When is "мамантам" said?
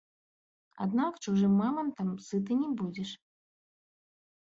1.61-2.09